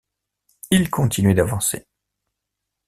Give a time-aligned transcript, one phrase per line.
[0.71, 1.85] Il continuait d’avancer.